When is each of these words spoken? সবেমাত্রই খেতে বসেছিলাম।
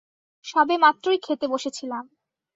সবেমাত্রই 0.45 1.17
খেতে 1.17 1.45
বসেছিলাম। 1.47 2.03